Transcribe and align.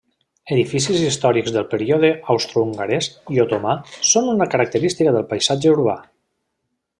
Edificis 0.53 1.01
històrics 1.09 1.51
del 1.57 1.67
període 1.73 2.09
austrohongarès 2.35 3.11
i 3.37 3.43
otomà 3.45 3.75
són 4.13 4.33
una 4.33 4.49
característica 4.55 5.15
del 5.19 5.29
paisatge 5.35 5.77
urbà. 5.77 5.97